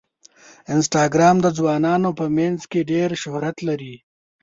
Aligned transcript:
انسټاګرام 0.73 1.35
د 1.41 1.47
ځوانانو 1.57 2.09
په 2.19 2.25
منځ 2.37 2.59
کې 2.71 2.87
ډېر 2.91 3.09
شهرت 3.21 3.57
لري. 3.67 3.95